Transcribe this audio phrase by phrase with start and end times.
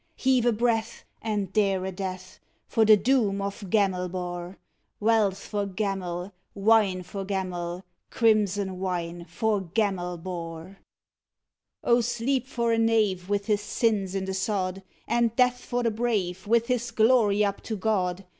[0.15, 4.57] Heave a breath And dare a death For the doom of Gamelbar!
[4.99, 10.63] Wealth for Gamel, Wine for Gamel, Crimson wine for Gamelbar!
[10.63, 10.75] CHORUS:
[11.83, 14.81] Oh, sleep for a knave, With his sins in the sod!
[15.07, 18.25] And death for the brave, With his glory up to God!